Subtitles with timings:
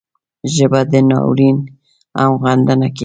[0.55, 1.57] ژبه د ناورین
[2.19, 2.99] هم غندنه کوي